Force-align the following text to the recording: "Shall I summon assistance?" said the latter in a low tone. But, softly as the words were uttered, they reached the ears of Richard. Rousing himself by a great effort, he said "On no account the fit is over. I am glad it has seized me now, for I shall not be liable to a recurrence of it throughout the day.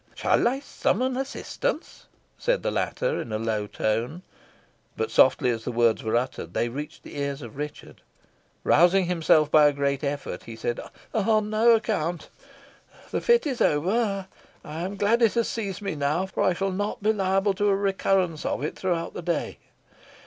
"Shall 0.15 0.47
I 0.47 0.61
summon 0.61 1.15
assistance?" 1.15 2.07
said 2.35 2.63
the 2.63 2.71
latter 2.71 3.21
in 3.21 3.31
a 3.31 3.37
low 3.37 3.67
tone. 3.67 4.23
But, 4.97 5.11
softly 5.11 5.51
as 5.51 5.63
the 5.63 5.71
words 5.71 6.01
were 6.03 6.15
uttered, 6.15 6.55
they 6.55 6.69
reached 6.69 7.03
the 7.03 7.19
ears 7.19 7.43
of 7.43 7.55
Richard. 7.55 8.01
Rousing 8.63 9.05
himself 9.05 9.51
by 9.51 9.67
a 9.67 9.71
great 9.73 10.03
effort, 10.03 10.45
he 10.45 10.55
said 10.55 10.79
"On 11.13 11.51
no 11.51 11.75
account 11.75 12.29
the 13.11 13.21
fit 13.21 13.45
is 13.45 13.61
over. 13.61 14.25
I 14.65 14.81
am 14.81 14.95
glad 14.95 15.21
it 15.21 15.35
has 15.35 15.47
seized 15.47 15.83
me 15.83 15.93
now, 15.93 16.25
for 16.25 16.41
I 16.41 16.53
shall 16.55 16.71
not 16.71 17.03
be 17.03 17.13
liable 17.13 17.53
to 17.53 17.69
a 17.69 17.75
recurrence 17.75 18.43
of 18.43 18.63
it 18.63 18.75
throughout 18.75 19.13
the 19.13 19.21
day. 19.21 19.59